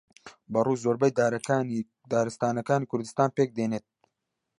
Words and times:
بەڕوو 0.53 0.81
زۆربەی 0.83 1.15
دارەکانی 1.19 1.87
دارستانەکانی 2.11 2.89
کوردستان 2.91 3.29
پێک 3.37 3.49
دێنێت 3.57 3.85